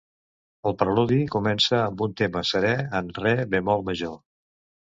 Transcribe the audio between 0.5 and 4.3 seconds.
El preludi comença amb un tema serè en re bemoll major.